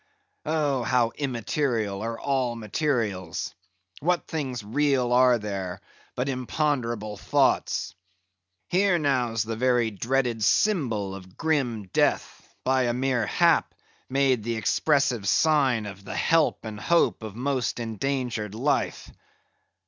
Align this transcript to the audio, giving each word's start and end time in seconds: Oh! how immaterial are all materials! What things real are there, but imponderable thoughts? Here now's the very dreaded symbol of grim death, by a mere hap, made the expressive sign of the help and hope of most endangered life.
Oh! 0.47 0.81
how 0.81 1.11
immaterial 1.15 2.01
are 2.01 2.19
all 2.19 2.55
materials! 2.55 3.53
What 3.99 4.25
things 4.27 4.63
real 4.63 5.13
are 5.13 5.37
there, 5.37 5.79
but 6.15 6.27
imponderable 6.27 7.17
thoughts? 7.17 7.93
Here 8.71 8.97
now's 8.97 9.43
the 9.43 9.55
very 9.55 9.91
dreaded 9.91 10.43
symbol 10.43 11.13
of 11.13 11.37
grim 11.37 11.83
death, 11.93 12.41
by 12.63 12.85
a 12.85 12.93
mere 12.95 13.27
hap, 13.27 13.75
made 14.09 14.41
the 14.43 14.55
expressive 14.55 15.27
sign 15.27 15.85
of 15.85 16.03
the 16.03 16.15
help 16.17 16.65
and 16.65 16.79
hope 16.79 17.21
of 17.21 17.35
most 17.35 17.79
endangered 17.79 18.55
life. 18.55 19.11